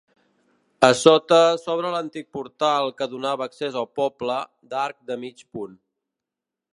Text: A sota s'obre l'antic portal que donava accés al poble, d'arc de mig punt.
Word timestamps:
A 0.85 0.87
sota 1.01 1.37
s'obre 1.63 1.91
l'antic 1.95 2.25
portal 2.37 2.89
que 3.01 3.09
donava 3.13 3.47
accés 3.51 3.79
al 3.83 3.89
poble, 4.01 4.41
d'arc 4.73 5.01
de 5.11 5.19
mig 5.27 5.45
punt. 5.59 5.77